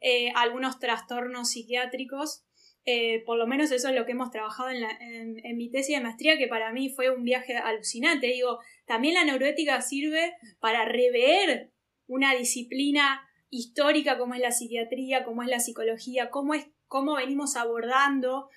[0.00, 2.42] eh, algunos trastornos psiquiátricos.
[2.86, 6.38] Eh, por lo menos eso es lo que hemos trabajado en, mi tesis de maestría,
[6.38, 8.28] que para mí fue un viaje alucinante.
[8.28, 11.70] Digo, también la neuroética sirve para rever
[12.06, 17.56] una disciplina histórica como es la psiquiatría, como es la psicología, cómo, es, cómo venimos
[17.56, 18.48] abordando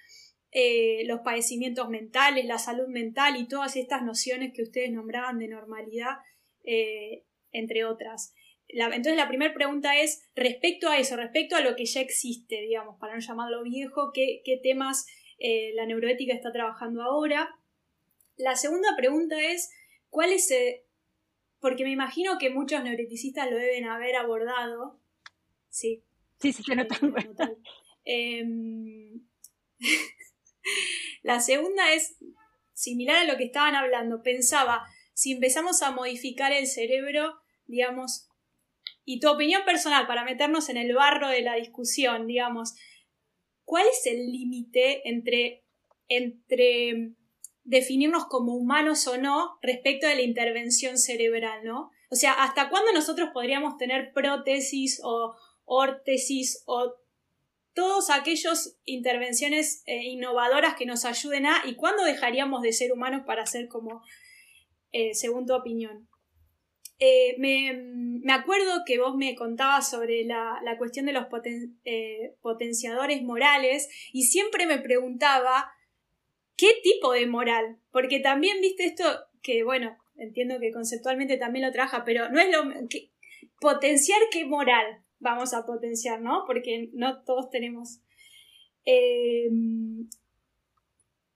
[0.52, 5.48] eh, los padecimientos mentales, la salud mental y todas estas nociones que ustedes nombraban de
[5.48, 6.18] normalidad,
[6.64, 8.34] eh, entre otras.
[8.68, 12.98] entonces la primera pregunta es respecto a eso, respecto a lo que ya existe, digamos,
[13.00, 15.06] para no llamarlo viejo, qué, temas
[15.40, 17.56] eh, la neuroética está trabajando ahora.
[18.38, 19.72] La segunda pregunta es,
[20.10, 20.82] ¿cuál es el,
[21.62, 25.00] porque me imagino que muchos neureticistas lo deben haber abordado.
[25.70, 26.02] Sí.
[26.40, 27.00] Sí, sí, se nota.
[31.24, 32.18] La segunda es
[32.74, 34.24] similar a lo que estaban hablando.
[34.24, 38.28] Pensaba, si empezamos a modificar el cerebro, digamos,
[39.06, 42.76] y tu opinión personal para meternos en el barro de la discusión, digamos,
[43.64, 45.64] ¿cuál es el límite entre,
[46.08, 47.14] entre
[47.64, 51.92] definirnos como humanos o no respecto de la intervención cerebral, ¿no?
[52.10, 56.96] O sea, ¿hasta cuándo nosotros podríamos tener prótesis o órtesis o
[57.74, 63.24] todas aquellas intervenciones eh, innovadoras que nos ayuden a y cuándo dejaríamos de ser humanos
[63.26, 64.04] para ser como,
[64.92, 66.08] eh, según tu opinión?
[67.00, 71.26] Eh, me, acuerdo que vos me contabas sobre la, cuestión de los
[72.42, 75.72] potenciadores morales y siempre me preguntaba
[76.56, 77.80] ¿qué tipo de moral?
[77.92, 79.04] Porque también viste esto
[79.42, 82.88] que, bueno, entiendo que conceptualmente también lo trabaja, pero no es lo...
[82.88, 83.12] Que,
[83.60, 86.44] potenciar qué moral vamos a potenciar, ¿no?
[86.46, 88.02] Porque no todos tenemos...
[88.84, 90.10] Em,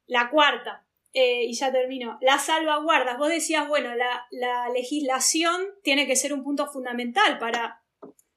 [0.07, 3.17] la cuarta, eh, y ya termino, las salvaguardas.
[3.17, 7.81] Vos decías, bueno, la, la, legislación tiene que ser un punto fundamental para,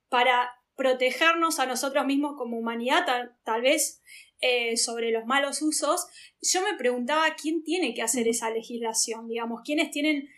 [0.09, 4.01] para protegernos a nosotros mismos como humanidad, tal, tal vez
[4.41, 6.07] eh, sobre los malos usos,
[6.41, 10.29] yo me preguntaba quién tiene que hacer esa legislación, digamos, quiénes tienen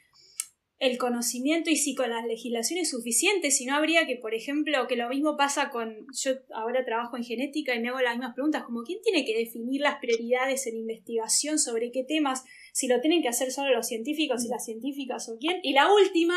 [0.80, 4.96] el conocimiento y si con las legislaciones suficientes, si no habría que, por ejemplo, que
[4.96, 8.64] lo mismo pasa con, yo ahora trabajo en genética y me hago las mismas preguntas,
[8.64, 13.20] como quién tiene que definir las prioridades en investigación sobre qué temas, si lo tienen
[13.20, 15.60] que hacer solo los científicos y las científicas o quién.
[15.62, 16.34] Y la última,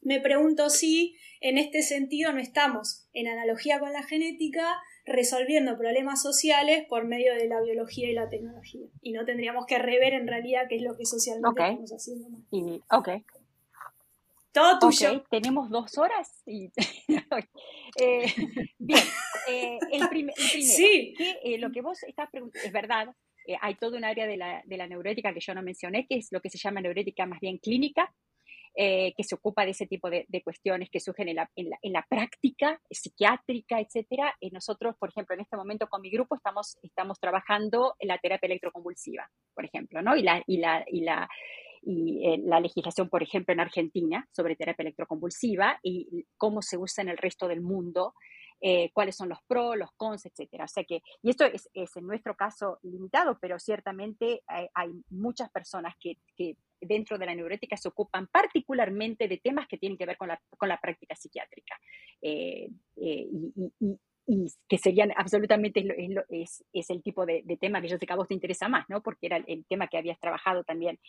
[0.00, 6.22] me pregunto si en este sentido no estamos en analogía con la genética resolviendo problemas
[6.22, 8.86] sociales por medio de la biología y la tecnología.
[9.02, 12.28] Y no tendríamos que rever en realidad qué es lo que socialmente estamos haciendo
[12.90, 13.08] ok.
[14.52, 15.24] Todo tuyo.
[15.30, 16.42] tenemos dos horas.
[16.46, 16.70] Y...
[17.98, 18.32] Eh,
[18.78, 19.02] bien,
[19.48, 21.12] eh, el, primero, sí.
[21.18, 23.08] que, eh, lo que vos estás preguntando es verdad.
[23.60, 26.28] hay todo un área de la, de la neurética que yo no mencioné, que es
[26.30, 28.14] lo que se llama neurética más bien clínica,
[28.76, 32.06] eh, que se ocupa de ese tipo de, cuestiones que surgen en la, en la,
[32.08, 34.36] práctica psiquiátrica, etcétera.
[34.40, 38.18] Eh, nosotros, por ejemplo, en este momento con mi grupo estamos, estamos trabajando en la
[38.18, 40.16] terapia electroconvulsiva, por ejemplo, ¿no?
[40.16, 41.28] Y la, y la, y la,
[41.82, 47.02] y, eh, la legislación, por ejemplo, en Argentina sobre terapia electroconvulsiva y cómo se usa
[47.02, 48.14] en el resto del mundo.
[48.92, 50.64] cuáles son los pros, los cons, etcétera.
[50.64, 54.90] O sea que, y esto es, es en nuestro caso limitado, pero ciertamente hay, hay
[55.08, 59.98] muchas personas que, que, dentro de la neurótica se ocupan particularmente de temas que tienen
[59.98, 61.76] que ver con la, con la práctica psiquiátrica
[62.22, 65.84] eh, eh, y, y, que serían absolutamente,
[66.28, 68.88] es, es, el tipo de, tema que yo sé que a vos te interesa más,
[68.88, 69.02] ¿no?
[69.02, 71.00] Porque era el, tema que habías trabajado también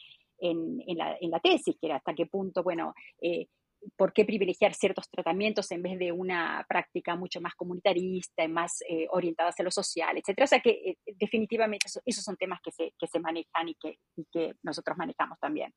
[0.41, 3.47] en, en, la, en, la, tesis, que era hasta qué punto, bueno, eh,
[3.95, 9.08] por qué privilegiar ciertos tratamientos en vez de una práctica mucho más comunitarista, más eh,
[9.10, 10.41] orientada hacia lo social, etc.
[10.43, 13.97] O sea que eh, definitivamente esos son temas que se, que se manejan y que,
[14.15, 15.73] y que nosotros manejamos también.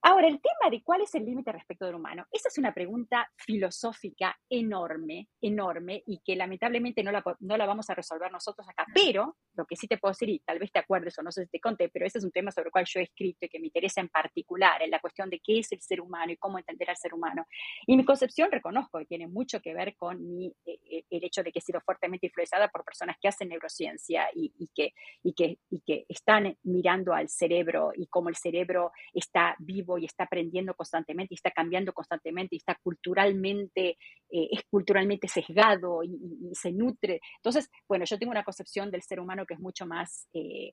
[0.00, 3.28] Ahora, el tema de cuál es el límite respecto del humano, esa es una pregunta
[3.36, 8.86] filosófica enorme, enorme, y que lamentablemente no la, no la vamos a resolver nosotros acá.
[8.94, 11.44] Pero lo que sí te puedo decir, y tal vez te acuerdes o no sé
[11.44, 13.48] si te conté, pero ese es un tema sobre el cual yo he escrito y
[13.48, 16.36] que me interesa en particular, en la cuestión de qué es el ser humano y
[16.36, 17.46] cómo entender al ser humano.
[17.86, 21.42] Y mi concepción, reconozco que tiene mucho que ver con mi, eh, eh, el hecho
[21.42, 24.92] de que he sido fuertemente influenciada por personas que hacen neurociencia y, y, que,
[25.24, 30.04] y, que, y que están mirando al cerebro y cómo el cerebro está vivo y
[30.04, 33.96] está aprendiendo constantemente y está cambiando constantemente y está culturalmente,
[34.28, 36.18] eh, es culturalmente sesgado y,
[36.52, 37.20] se nutre.
[37.36, 40.72] Entonces, bueno, yo tengo una concepción del ser humano que es mucho más, eh,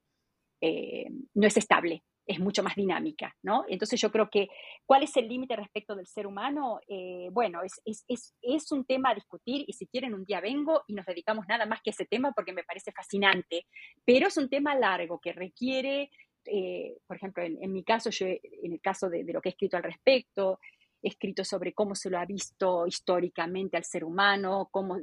[0.61, 3.65] eh, no es estable, es mucho más dinámica, ¿no?
[3.67, 4.47] Entonces yo creo que,
[4.85, 6.79] ¿cuál es el límite respecto del ser humano?
[7.31, 10.81] Bueno, es, es, es, es, un tema a discutir y si quieren un día vengo
[10.87, 13.67] y nos dedicamos nada más que a ese tema porque me parece fascinante,
[14.03, 16.09] pero es un tema largo que requiere,
[16.45, 19.51] eh, por ejemplo, en, mi caso, yo en el caso de, de lo que he
[19.51, 20.59] escrito al respecto,
[21.07, 24.97] escrito sobre cómo se lo ha visto históricamente al ser humano, cómo,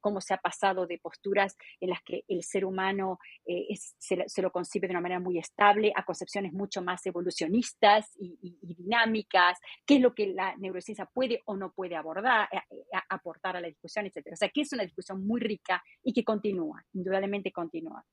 [0.00, 4.50] cómo se ha pasado de posturas en las que el ser humano eh, se, lo
[4.50, 10.00] concibe de una manera muy estable a concepciones mucho más evolucionistas y, dinámicas, qué es
[10.00, 14.06] lo que la neurociencia puede o no puede abordar, eh, eh, aportar a la discusión,
[14.06, 14.28] etc.
[14.32, 18.04] O sea, que es una discusión muy rica y que continúa, indudablemente continúa.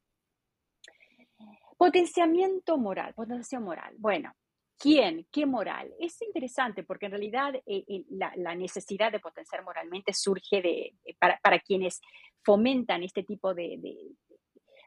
[1.78, 3.96] Potenciamiento moral, potenciación moral.
[3.98, 4.34] Bueno,
[4.78, 5.26] ¿Quién?
[5.32, 5.94] ¿Qué moral?
[6.00, 11.60] Es interesante porque en realidad eh, eh, la, necesidad de potenciar moralmente surge de, para,
[11.60, 12.02] quienes
[12.44, 13.80] fomentan este tipo de,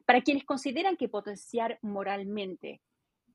[0.05, 2.83] para quienes consideran que potenciar moralmente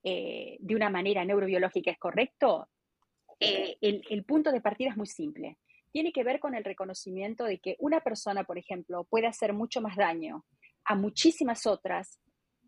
[0.04, 2.70] eh, de una manera neurobiológica es correcto,
[3.40, 5.58] el punto de partida es muy simple.
[5.92, 9.82] Tiene que ver con el reconocimiento de que una persona, por ejemplo, puede hacer mucho
[9.82, 10.46] más daño
[10.86, 12.20] a muchísimas otras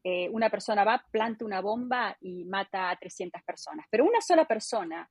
[0.07, 4.45] eh, una persona va, planta una bomba y mata a 300 personas, pero una sola
[4.45, 5.09] persona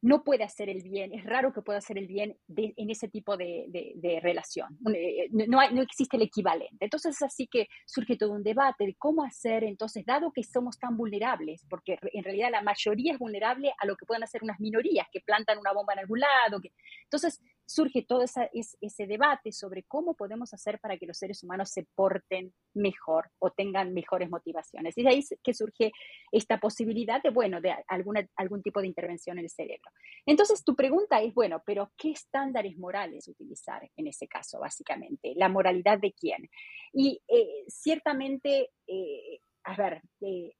[0.00, 3.36] no puede hacer el bien, es raro que pueda hacer el bien en ese tipo
[3.36, 4.78] de, relación.
[4.92, 6.78] Eh, no, no, existe el equivalente.
[6.80, 10.78] Entonces es así que surge todo un debate de cómo hacer, entonces, dado que somos
[10.78, 14.58] tan vulnerables, porque en realidad la mayoría es vulnerable a lo que pueden hacer unas
[14.58, 16.58] minorías que plantan una bomba en algún lado.
[16.60, 16.72] Que,
[17.04, 17.40] entonces
[17.72, 22.52] surge todo ese debate sobre cómo podemos hacer para que los seres humanos se porten
[22.74, 24.96] mejor o tengan mejores motivaciones.
[24.96, 25.92] Y de ahí que surge
[26.30, 29.90] esta posibilidad de, bueno, de algún tipo de intervención en el cerebro.
[30.26, 35.32] Entonces, tu pregunta es, bueno, pero ¿qué estándares morales utilizar en ese caso, básicamente?
[35.36, 36.48] ¿La moralidad de quién?
[36.92, 40.52] Y eh, ciertamente, eh, a ver, eh,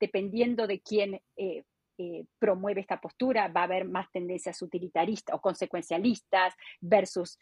[0.00, 1.20] dependiendo de quién
[2.38, 7.38] promueve esta postura, va a haber más tendencias utilitaristas o consecuencialistas versus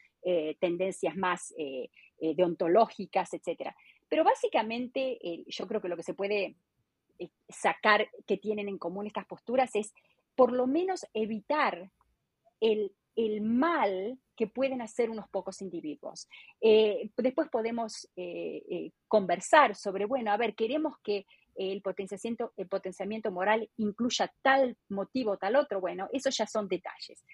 [0.61, 1.55] tendencias más
[2.19, 3.71] deontológicas, etc.
[4.09, 6.57] Pero básicamente, yo creo que lo que se puede
[7.49, 9.93] sacar que tienen en común estas posturas es
[10.35, 11.91] por lo menos evitar
[12.61, 12.93] el,
[13.43, 16.29] mal que pueden hacer unos pocos individuos.
[16.61, 22.69] Eh, después podemos eh, eh, conversar sobre, bueno, a ver, queremos que el potenciamiento, el
[22.69, 27.25] potenciamiento moral incluya tal motivo, tal otro, bueno, esos ya son detalles.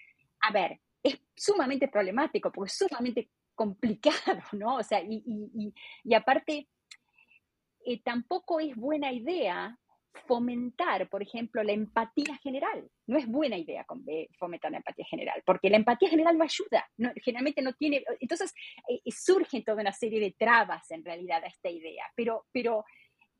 [0.41, 4.77] A ver, es sumamente problemático porque es sumamente complicado, ¿no?
[4.77, 5.73] O sea, y,
[6.05, 6.69] y aparte,
[8.05, 9.79] tampoco es buena idea
[10.27, 12.89] fomentar, por ejemplo, la empatía general.
[13.07, 16.89] No es buena idea eh, fomentar la empatía general, porque la empatía general no ayuda,
[17.23, 18.53] generalmente no tiene, entonces
[18.89, 22.85] eh, eh, surge toda una serie de trabas en realidad a esta idea, pero, pero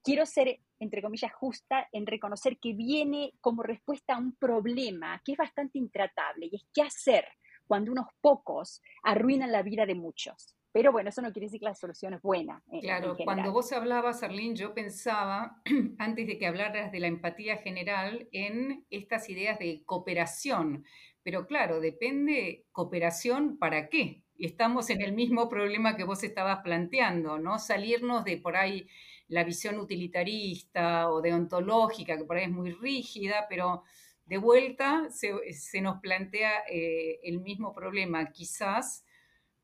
[0.09, 5.33] quiero ser, entre comillas, justa en reconocer que viene como respuesta a un problema que
[5.33, 7.27] es bastante intratable y es qué hacer
[7.67, 10.55] cuando unos pocos arruinan la vida de muchos.
[10.73, 12.63] Pero bueno, eso no quiere decir que la solución es buena.
[12.81, 15.61] claro, cuando vos hablabas, Arlene, yo pensaba,
[15.99, 20.85] antes de que hablaras de la empatía general, en estas ideas de cooperación.
[21.23, 24.23] Pero claro, depende cooperación para qué.
[24.37, 27.59] Y estamos en el mismo problema que vos estabas planteando, ¿no?
[27.59, 28.89] Salirnos de por ahí
[29.29, 33.85] la visión utilitarista o deontológica, que por ahí es muy rígida, pero
[34.25, 38.31] de vuelta se, nos plantea eh, el mismo problema.
[38.31, 39.05] Quizás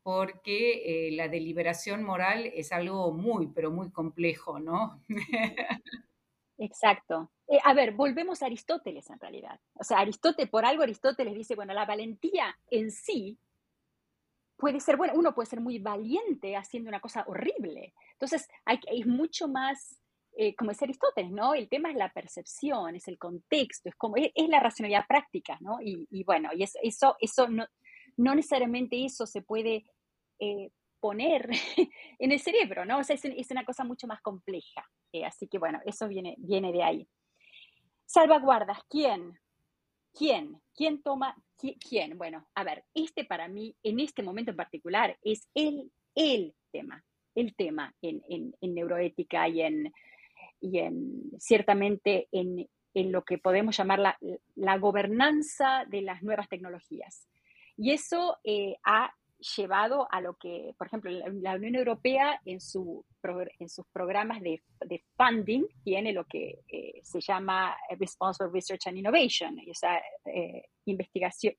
[0.03, 5.01] porque eh, la deliberación moral es algo muy, pero muy complejo, ¿no?
[6.57, 7.31] Exacto.
[7.47, 9.59] Eh, a ver, volvemos a Aristóteles en realidad.
[9.73, 13.37] O sea, Aristóteles, por algo Aristóteles dice, bueno, la valentía en sí
[14.57, 17.93] puede ser, bueno, uno puede ser muy valiente haciendo una cosa horrible.
[18.19, 20.01] Entonces, hay, es mucho más,
[20.37, 21.53] eh, como dice Aristóteles, ¿no?
[21.53, 25.77] El tema es la percepción, es el contexto, es como, es, la racionalidad práctica, ¿no?
[25.81, 27.65] Y, bueno, y eso, eso, eso no,
[28.17, 29.85] no necesariamente eso se puede
[30.39, 31.49] eh, poner
[32.19, 32.99] en el cerebro, ¿no?
[32.99, 34.83] O sea, es, una cosa mucho más compleja.
[35.11, 37.07] Eh, así que bueno, eso viene, viene de ahí.
[38.05, 39.39] Salvaguardas, ¿quién?
[40.13, 40.61] ¿Quién?
[40.73, 41.35] ¿Quién toma?
[41.57, 42.17] ¿Quién?
[42.17, 47.03] Bueno, a ver, este para mí, en este momento en particular, es el, el tema,
[47.35, 49.93] el tema en, en, neuroética y en,
[50.59, 54.17] y en ciertamente en, en, lo que podemos llamar la,
[54.55, 57.27] la, gobernanza de las nuevas tecnologías.
[57.77, 59.13] Y eso eh, ha
[59.57, 63.05] llevado a lo que, por ejemplo, la Unión Europea en, su,
[63.59, 68.97] en sus programas de, de funding tiene lo que eh, se llama Responsible Research and
[68.97, 71.53] Innovation, o sea, eh, investigación,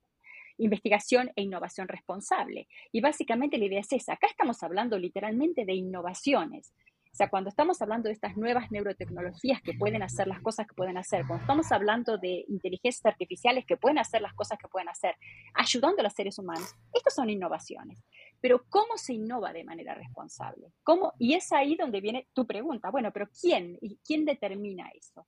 [0.58, 2.68] investigación e innovación responsable.
[2.92, 4.14] Y básicamente la idea es esa.
[4.14, 6.72] Acá estamos hablando literalmente de innovaciones
[7.16, 10.98] sea, cuando estamos hablando de estas nuevas neurotecnologías que pueden hacer las cosas que pueden
[10.98, 15.16] hacer, cuando estamos hablando de inteligencias artificiales que pueden hacer las cosas que pueden hacer,
[15.54, 18.04] ayudando a los seres humanos, estas son innovaciones.
[18.40, 20.72] Pero ¿cómo se innova de manera responsable?
[20.84, 21.14] ¿Cómo?
[21.18, 22.90] Y es ahí donde viene tu pregunta.
[22.90, 23.78] Bueno, pero ¿quién?
[23.80, 25.26] ¿Y quién determina eso?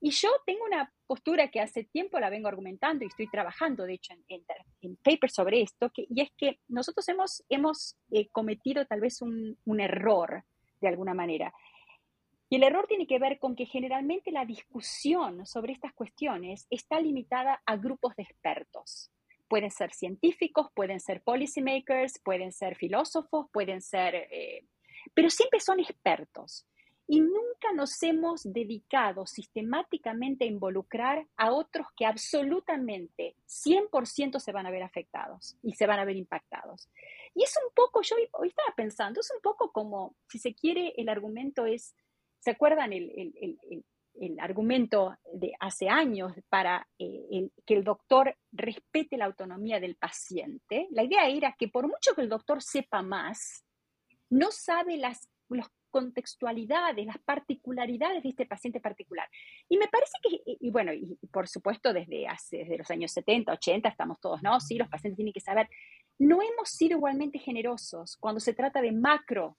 [0.00, 3.94] Y yo tengo una postura que hace tiempo la vengo argumentando y estoy trabajando, de
[3.94, 4.44] hecho, en, en,
[5.02, 9.80] papers sobre esto, y es que nosotros hemos, hemos eh, cometido tal vez un, un
[9.80, 10.44] error
[10.80, 11.52] de alguna manera.
[12.48, 17.00] Y el error tiene que ver con que generalmente la discusión sobre estas cuestiones está
[17.00, 19.10] limitada a grupos de expertos.
[19.48, 24.14] Pueden ser científicos, pueden ser policymakers, pueden ser filósofos, pueden ser...
[24.30, 24.64] Eh,
[25.12, 26.66] pero siempre son expertos.
[27.08, 34.66] Y nunca nos hemos dedicado sistemáticamente a involucrar a otros que absolutamente 100% se van
[34.66, 36.88] a ver afectados y se van a ver impactados.
[37.34, 40.94] Y es un poco, yo hoy estaba pensando, es un poco como, si se quiere,
[40.96, 41.94] el argumento es,
[42.40, 43.84] ¿se acuerdan el, el,
[44.14, 50.88] el, argumento de hace años para eh, que el doctor respete la autonomía del paciente?
[50.90, 53.64] La idea era que por mucho que el doctor sepa más,
[54.30, 59.26] no sabe las, los contextualidades, las particularidades de este paciente particular.
[59.66, 63.50] Y me parece que, y, bueno, y, por supuesto desde hace, desde los años 70,
[63.50, 64.60] 80, estamos todos, ¿no?
[64.60, 65.70] Sí, los pacientes tienen que saber
[66.18, 69.56] no hemos sido igualmente generosos cuando se trata de macro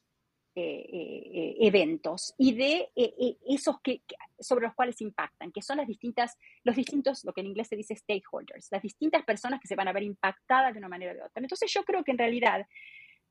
[0.56, 4.02] eh, eh, eventos y de eh, esos que,
[4.40, 7.76] sobre los cuales impactan, que son las distintas, los distintos, lo que en inglés se
[7.76, 11.16] dice stakeholders, las distintas personas que se van a ver impactadas de una manera o
[11.16, 11.42] de otra.
[11.42, 12.68] Entonces yo creo que en realidad,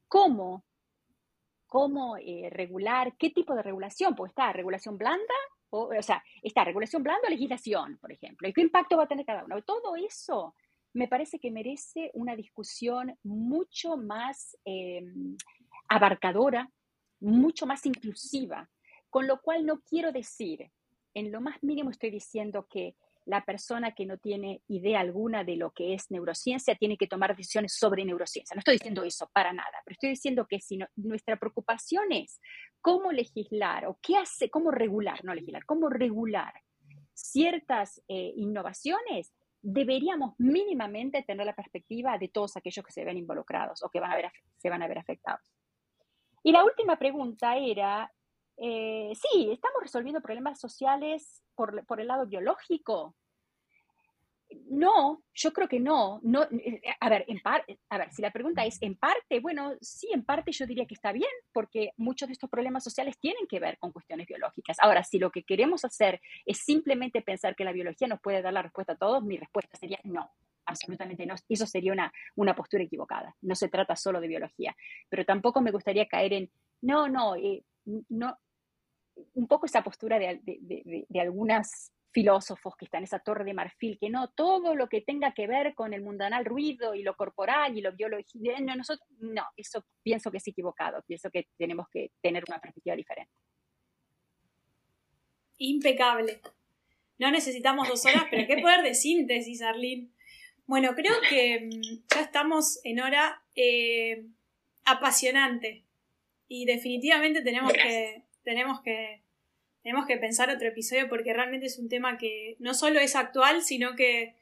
[0.09, 0.65] ¿cómo,
[1.77, 2.17] cómo
[2.53, 4.15] regular, qué tipo de regulación?
[4.15, 5.35] Pues está regulación blanda,
[5.69, 9.07] o, o sea, está regulación blanda o legislación, por ejemplo, y qué impacto va a
[9.07, 9.61] tener cada uno.
[9.61, 10.55] Todo eso
[10.95, 15.37] me parece que merece una discusión mucho más em,
[15.87, 16.71] abarcadora,
[17.21, 18.71] mucho más inclusiva,
[19.11, 20.71] con lo cual no quiero decir,
[21.13, 22.97] en lo más mínimo estoy diciendo que
[23.27, 27.37] la persona que no tiene idea alguna de lo que es neurociencia tiene que tomar
[27.37, 28.55] decisiones sobre neurociencia.
[28.55, 32.41] No estoy diciendo eso para nada, pero estoy diciendo que si nuestra preocupación es
[32.81, 36.55] cómo legislar o qué hace, cómo regular, no legislar, cómo regular
[37.13, 43.83] ciertas eh, innovaciones, deberíamos mínimamente tener la perspectiva de todos aquellos que se ven involucrados
[43.83, 44.01] o que
[44.59, 45.53] se van a ver afectados.
[46.45, 48.13] Y la última pregunta era,
[48.59, 53.15] eh, sí, ¿estamos resolviendo problemas sociales por, el lado biológico?
[54.69, 56.21] No, yo creo que no.
[56.23, 60.09] no eh, a, ver, en a ver, si la pregunta es en parte, bueno, sí,
[60.13, 63.61] en parte yo diría que está bien, porque muchos de estos problemas sociales tienen que
[63.61, 64.77] ver con cuestiones biológicas.
[64.81, 68.53] Ahora, si lo que queremos hacer es simplemente pensar que la biología nos puede dar
[68.53, 70.31] la respuesta a todos, mi respuesta sería no,
[70.65, 71.35] absolutamente no.
[71.49, 73.35] Eso sería una, una postura equivocada.
[73.43, 74.77] No se trata solo de biología.
[75.09, 76.51] Pero tampoco me gustaría caer en,
[76.83, 77.65] no, no, eh,
[78.09, 78.37] no,
[79.35, 83.53] un poco esa postura de, de, de algunas filósofos que están en esa torre de
[83.53, 87.15] marfil, que no, todo lo que tenga que ver con el mundanal ruido y lo
[87.15, 91.87] corporal y lo biológico, no, nosotros, no, eso pienso que es equivocado, pienso que tenemos
[91.93, 93.35] que tener una perspectiva diferente.
[95.59, 96.41] Impecable.
[97.19, 100.09] No necesitamos dos horas, pero qué poder de síntesis, Arlene.
[100.65, 104.25] Bueno, creo que mm, ya estamos en hora eh,
[104.87, 105.85] apasionante
[106.49, 109.27] y definitivamente tenemos que, tenemos que
[109.83, 113.63] tenemos que pensar otro episodio porque realmente es un tema que no solo es actual,
[113.63, 114.35] sino que,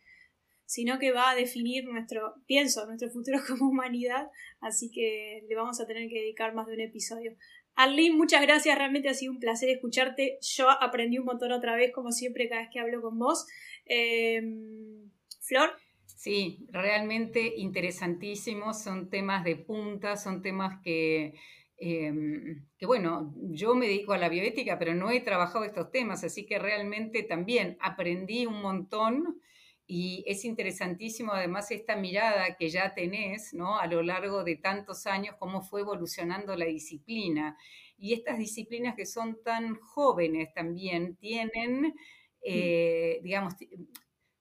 [0.64, 4.30] sino que va a definir nuestro, pienso, nuestro futuro como humanidad,
[4.60, 7.36] así que le vamos a tener que dedicar más de un episodio.
[7.74, 10.38] Arlene, muchas gracias, realmente ha sido un placer escucharte.
[10.40, 13.46] Yo aprendí un montón otra vez, como siempre, cada vez que hablo con vos.
[13.84, 15.10] Em,
[15.42, 15.76] Flor.
[16.06, 21.34] Sí, realmente interesantísimos, son temas de punta, son temas que
[21.76, 26.22] Em, que bueno, yo me dedico a la bioética, pero no he trabajado estos temas,
[26.24, 29.40] así que realmente también aprendí un montón
[29.86, 33.78] y es interesantísimo además esta mirada que ya tenés, ¿no?
[33.78, 37.58] A lo largo de tantos años, cómo fue evolucionando la disciplina.
[37.98, 41.94] Y estas disciplinas que son tan jóvenes también tienen,
[42.42, 43.54] eh, digamos,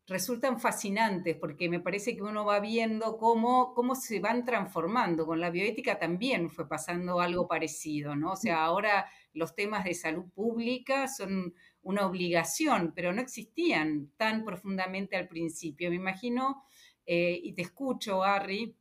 [0.08, 5.26] resultan fascinantes porque me parece que uno va viendo cómo, cómo se van transformando.
[5.26, 8.34] Con la bioética también fue pasando algo parecido, ¿no?
[8.34, 14.44] O sea, ahora los temas de salud pública son una obligación, pero no existían tan
[14.44, 15.90] profundamente al principio.
[15.90, 16.64] Me imagino,
[17.06, 18.76] eh, y te escucho, Harry,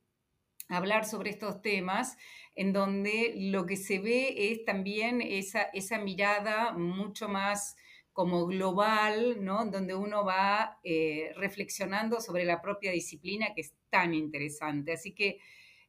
[0.68, 2.16] hablar sobre estos temas,
[2.55, 7.77] en donde lo que se ve es también esa, esa mirada mucho más
[8.13, 9.65] como global, ¿no?
[9.67, 14.93] Donde uno va eh, reflexionando sobre la propia disciplina, que es tan interesante.
[14.93, 15.39] Así que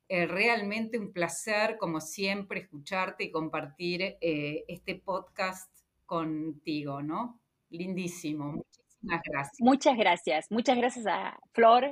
[0.07, 5.69] eh, realmente un placer, como siempre, escucharte y compartir eh, este podcast
[6.05, 7.41] contigo, ¿no?
[7.69, 8.53] Lindísimo.
[8.53, 9.57] Muchísimas gracias.
[9.59, 10.45] Muchas gracias.
[10.49, 11.89] Muchas gracias a Flor.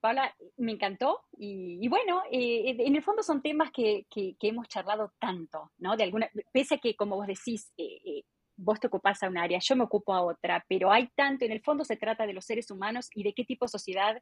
[0.00, 5.72] Paula, me encantó y, bueno, en el fondo son temas que, que, hemos charlado tanto,
[5.78, 5.96] ¿no?
[5.96, 7.72] De alguna, pese a que, como vos decís,
[8.56, 11.52] vos te ocupás a un área, yo me ocupo a otra, pero hay tanto, en
[11.52, 14.20] el fondo se trata de los seres humanos y de qué tipo de sociedad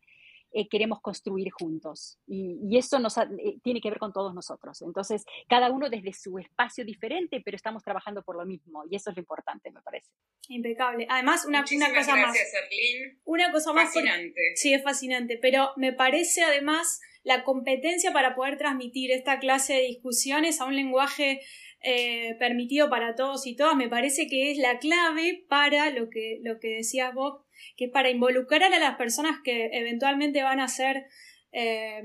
[0.55, 2.19] eh, queremos construir juntos.
[2.27, 3.25] Y, eso nos eh,
[3.63, 4.83] tiene que ver con todos nosotros.
[4.83, 8.83] Entonces, cada uno desde su espacio diferente, pero estamos trabajando por lo mismo.
[8.91, 10.11] Y eso es lo importante, me parece.
[10.49, 11.07] Impecable.
[11.09, 12.37] Además, una, una cosa gracias, más.
[12.37, 13.21] Erlín.
[13.25, 13.85] Una cosa más.
[13.87, 14.41] Fascinante.
[14.57, 15.39] sí, es fascinante.
[15.41, 20.77] Pero me parece además la competencia para poder transmitir esta clase de discusiones a un
[20.77, 21.41] lenguaje
[21.83, 26.39] eh, permitido para todos y todas, me parece que es la clave para lo que,
[26.43, 27.43] lo que decías vos,
[27.77, 31.07] que es para involucrar a las personas que eventualmente van a ser
[31.51, 32.03] eh,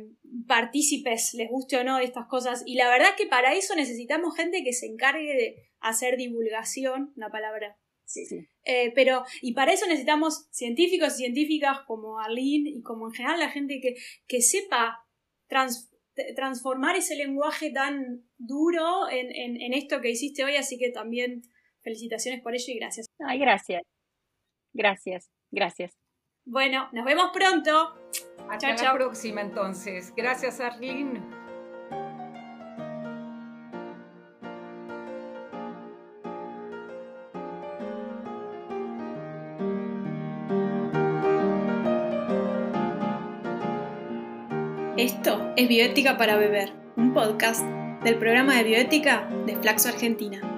[0.47, 2.63] partícipes, les guste o no, de estas cosas.
[2.65, 7.13] Y la verdad es que para eso necesitamos gente que se encargue de hacer divulgación,
[7.15, 7.77] una palabra.
[8.03, 8.25] Sí.
[8.63, 13.39] Eh, pero, y para eso necesitamos científicos y científicas como Arlene y como en general
[13.39, 13.95] la gente que,
[14.27, 15.05] que sepa
[15.47, 15.86] trans,
[16.35, 21.41] transformar ese lenguaje tan duro en, esto que hiciste hoy, así que también
[21.83, 23.05] felicitaciones por ello y gracias.
[23.19, 23.83] Ay, gracias.
[24.73, 25.93] Gracias, gracias.
[26.45, 27.95] Bueno, nos vemos pronto.
[28.49, 30.13] Hasta la próxima entonces.
[30.15, 31.46] Gracias, Arlene.
[45.07, 47.63] Esto es Bioética para Beber, un podcast
[48.03, 50.56] del programa de bioética de Flaxo Argentina.